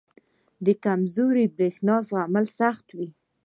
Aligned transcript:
•د 0.65 0.67
کمزوري 0.83 1.45
برېښنا 1.55 1.95
زغم 2.09 2.35
سخت 2.57 2.87
وي. 2.97 3.09